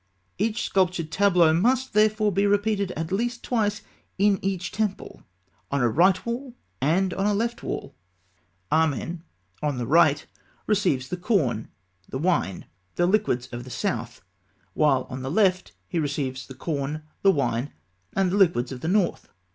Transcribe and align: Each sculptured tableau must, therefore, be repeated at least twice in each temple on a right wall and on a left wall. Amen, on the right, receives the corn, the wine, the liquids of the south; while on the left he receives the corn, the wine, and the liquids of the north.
Each 0.39 0.63
sculptured 0.63 1.11
tableau 1.11 1.53
must, 1.53 1.93
therefore, 1.93 2.31
be 2.31 2.47
repeated 2.47 2.89
at 2.93 3.11
least 3.11 3.43
twice 3.43 3.83
in 4.17 4.39
each 4.41 4.71
temple 4.71 5.21
on 5.69 5.83
a 5.83 5.89
right 5.89 6.25
wall 6.25 6.55
and 6.81 7.13
on 7.13 7.27
a 7.27 7.35
left 7.35 7.61
wall. 7.61 7.93
Amen, 8.71 9.21
on 9.61 9.77
the 9.77 9.85
right, 9.85 10.25
receives 10.65 11.09
the 11.09 11.17
corn, 11.17 11.67
the 12.09 12.17
wine, 12.17 12.65
the 12.95 13.05
liquids 13.05 13.45
of 13.51 13.63
the 13.63 13.69
south; 13.69 14.23
while 14.73 15.03
on 15.07 15.21
the 15.21 15.29
left 15.29 15.73
he 15.87 15.99
receives 15.99 16.47
the 16.47 16.55
corn, 16.55 17.03
the 17.21 17.29
wine, 17.29 17.71
and 18.17 18.31
the 18.31 18.37
liquids 18.37 18.71
of 18.71 18.81
the 18.81 18.87
north. 18.87 19.29